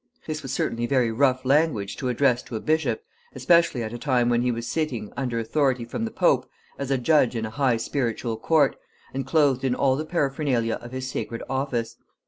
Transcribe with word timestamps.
This 0.25 0.41
was 0.41 0.51
certainly 0.51 0.87
very 0.87 1.11
rough 1.11 1.45
language 1.45 1.95
to 1.97 2.09
address 2.09 2.41
to 2.41 2.55
a 2.55 2.59
bishop, 2.59 3.03
especially 3.35 3.83
at 3.83 3.93
a 3.93 3.99
time 3.99 4.29
when 4.29 4.41
he 4.41 4.51
was 4.51 4.65
sitting, 4.65 5.13
under 5.15 5.37
authority 5.37 5.85
from 5.85 6.05
the 6.05 6.09
Pope, 6.11 6.49
as 6.79 6.89
a 6.89 6.97
judge 6.97 7.35
in 7.35 7.45
a 7.45 7.51
high 7.51 7.77
spiritual 7.77 8.35
court, 8.35 8.77
and 9.13 9.27
clothed 9.27 9.63
in 9.63 9.75
all 9.75 9.95
the 9.95 10.03
paraphernalia 10.07 10.79
of 10.81 10.91
his 10.91 11.07
sacred 11.07 11.43
office. 11.47 11.97